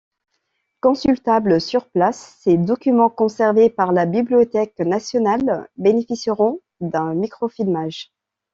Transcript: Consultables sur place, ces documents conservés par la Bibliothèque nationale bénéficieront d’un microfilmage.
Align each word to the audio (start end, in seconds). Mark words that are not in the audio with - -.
Consultables 0.79 1.59
sur 1.61 1.87
place, 1.87 2.35
ces 2.39 2.57
documents 2.57 3.11
conservés 3.11 3.69
par 3.69 3.91
la 3.91 4.07
Bibliothèque 4.07 4.79
nationale 4.79 5.69
bénéficieront 5.77 6.59
d’un 6.79 7.13
microfilmage. 7.13 8.09